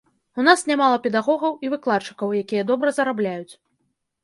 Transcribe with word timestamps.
У 0.43 0.45
нас 0.45 0.61
нямала 0.71 0.97
педагогаў 1.03 1.53
і 1.67 1.71
выкладчыкаў, 1.75 2.35
якія 2.41 2.67
добра 2.73 2.97
зарабляюць. 2.99 3.53